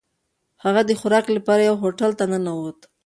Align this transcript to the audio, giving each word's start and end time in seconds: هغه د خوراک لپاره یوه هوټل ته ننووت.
هغه 0.63 0.81
د 0.87 0.91
خوراک 0.99 1.25
لپاره 1.37 1.61
یوه 1.69 1.81
هوټل 1.83 2.11
ته 2.19 2.25
ننووت. 2.31 2.79